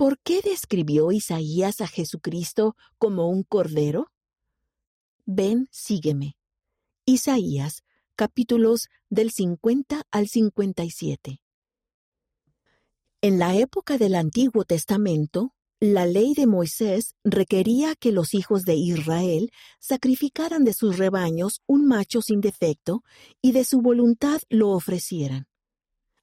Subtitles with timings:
[0.00, 4.10] ¿Por qué describió Isaías a Jesucristo como un cordero?
[5.26, 6.38] Ven, sígueme.
[7.04, 7.82] Isaías,
[8.16, 11.42] capítulos del 50 al 57.
[13.20, 18.76] En la época del Antiguo Testamento, la ley de Moisés requería que los hijos de
[18.76, 23.02] Israel sacrificaran de sus rebaños un macho sin defecto
[23.42, 25.49] y de su voluntad lo ofrecieran.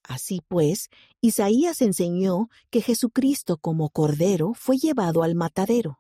[0.07, 0.89] Así pues,
[1.19, 5.99] Isaías enseñó que Jesucristo como Cordero fue llevado al matadero.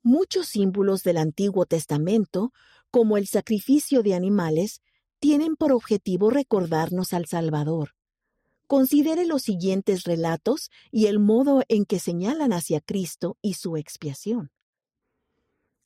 [0.00, 2.52] Muchos símbolos del Antiguo Testamento,
[2.92, 4.82] como el sacrificio de animales,
[5.18, 7.96] tienen por objetivo recordarnos al Salvador.
[8.68, 14.52] Considere los siguientes relatos y el modo en que señalan hacia Cristo y su expiación.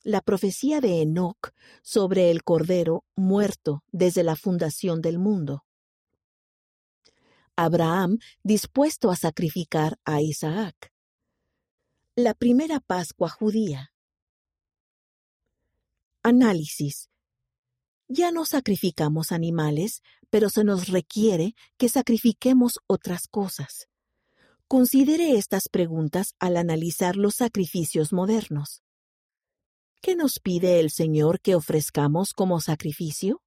[0.03, 5.63] La profecía de Enoc sobre el Cordero muerto desde la fundación del mundo.
[7.61, 10.93] Abraham dispuesto a sacrificar a Isaac.
[12.15, 13.91] La primera Pascua judía.
[16.23, 17.09] Análisis.
[18.07, 23.89] Ya no sacrificamos animales, pero se nos requiere que sacrifiquemos otras cosas.
[24.69, 28.83] Considere estas preguntas al analizar los sacrificios modernos.
[30.01, 33.41] ¿Qué nos pide el Señor que ofrezcamos como sacrificio?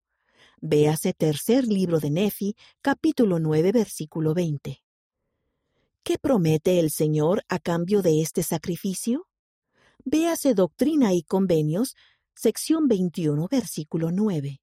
[0.65, 4.81] Véase tercer libro de Nefi, capítulo 9, versículo 20.
[6.05, 9.27] ¿Qué promete el Señor a cambio de este sacrificio?
[10.05, 11.97] Véase Doctrina y Convenios,
[12.37, 14.61] sección 21, versículo 9.